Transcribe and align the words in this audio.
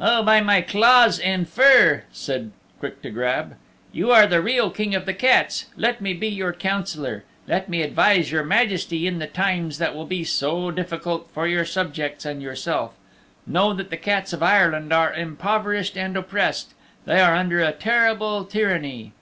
"Oh, 0.00 0.22
by 0.22 0.40
my 0.40 0.62
claws 0.62 1.18
and 1.18 1.46
fur," 1.46 2.04
said 2.10 2.52
Quick 2.80 3.02
to 3.02 3.10
Grab, 3.10 3.54
"you 3.92 4.10
are 4.12 4.26
the 4.26 4.40
real 4.40 4.70
King 4.70 4.94
of 4.94 5.04
the 5.04 5.12
Cats. 5.12 5.66
Let 5.76 6.00
me 6.00 6.14
be 6.14 6.26
your 6.26 6.54
Councillor. 6.54 7.22
Let 7.46 7.68
me 7.68 7.82
advise 7.82 8.32
your 8.32 8.44
Majesty 8.44 9.06
in 9.06 9.18
the 9.18 9.26
times 9.26 9.76
that 9.76 9.94
will 9.94 10.06
be 10.06 10.24
so 10.24 10.70
difficult 10.70 11.28
for 11.34 11.46
your 11.46 11.66
subjects 11.66 12.24
and 12.24 12.40
yourself. 12.40 12.94
Know 13.46 13.74
that 13.74 13.90
the 13.90 13.98
Cats 13.98 14.32
of 14.32 14.42
Ireland 14.42 14.90
are 14.90 15.12
impoverished 15.12 15.98
and 15.98 16.16
oppressed. 16.16 16.72
They 17.04 17.20
are 17.20 17.36
under 17.36 17.60
a 17.62 17.70
terrible 17.72 18.46
tyranny." 18.46 19.12